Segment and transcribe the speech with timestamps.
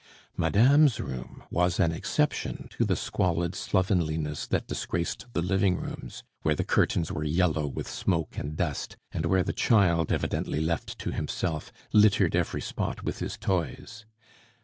[0.35, 6.55] Madame's room was an exception to the squalid slovenliness that disgraced the living rooms, where
[6.55, 11.11] the curtains were yellow with smoke and dust, and where the child, evidently left to
[11.11, 14.07] himself, littered every spot with his toys.